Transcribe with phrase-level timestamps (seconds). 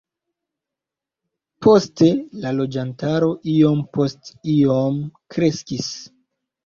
[1.65, 2.07] Poste
[2.45, 4.99] la loĝantaro iom post iom
[5.37, 5.93] kreskis.